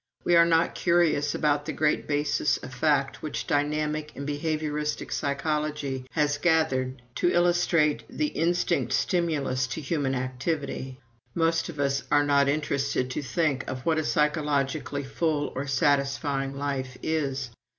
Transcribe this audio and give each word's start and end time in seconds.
We 0.23 0.35
are 0.35 0.47
not 0.47 0.73
curious 0.73 1.35
about 1.35 1.67
the 1.67 1.73
great 1.73 2.07
basis 2.07 2.57
of 2.57 2.73
fact 2.73 3.21
which 3.21 3.45
dynamic 3.45 4.11
and 4.15 4.27
behavioristic 4.27 5.11
psychology 5.11 6.07
has 6.13 6.39
gathered 6.39 7.03
to 7.17 7.29
illustrate 7.31 8.05
the 8.09 8.29
instinct 8.29 8.93
stimulus 8.93 9.67
to 9.67 9.79
human 9.79 10.15
activity. 10.15 10.99
Most 11.35 11.69
of 11.69 11.79
us 11.79 12.01
are 12.09 12.23
not 12.23 12.49
interested 12.49 13.11
to 13.11 13.21
think 13.21 13.63
of 13.69 13.85
what 13.85 13.99
a 13.99 14.03
psychologically 14.03 15.03
full 15.03 15.53
or 15.55 15.67
satisfying 15.67 16.55
life 16.57 16.97
is. 17.03 17.51